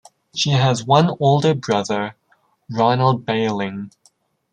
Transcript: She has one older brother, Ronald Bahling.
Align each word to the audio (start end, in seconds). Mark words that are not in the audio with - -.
She 0.35 0.49
has 0.49 0.83
one 0.83 1.15
older 1.19 1.53
brother, 1.53 2.15
Ronald 2.71 3.23
Bahling. 3.23 3.91